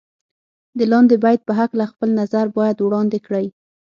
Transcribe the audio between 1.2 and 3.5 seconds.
بیت په هکله خپل نظر باید وړاندې کړئ.